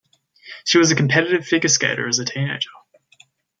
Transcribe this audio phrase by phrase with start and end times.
[0.65, 2.71] She was a competitive figure skater as a teenager.